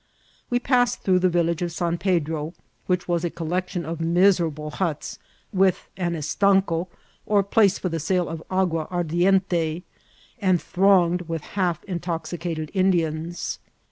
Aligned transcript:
We 0.49 0.57
passed 0.59 1.03
through 1.03 1.19
the 1.19 1.29
village 1.29 1.61
of 1.61 1.71
San 1.71 1.99
Pedro, 1.99 2.55
which 2.87 3.07
was 3.07 3.23
a 3.23 3.29
collection 3.29 3.85
of 3.85 4.01
miserable 4.01 4.71
huts, 4.71 5.19
with 5.53 5.87
an 5.95 6.15
estanco 6.15 6.87
or 7.27 7.43
place 7.43 7.77
for 7.77 7.89
the 7.89 7.99
sale 7.99 8.27
of 8.27 8.41
agua 8.49 8.87
ardiente, 8.89 9.83
and 10.39 10.59
thronged 10.59 11.29
with 11.29 11.43
half 11.53 11.83
intoxicated 11.83 12.71
In 12.73 12.91
dians. 12.91 13.59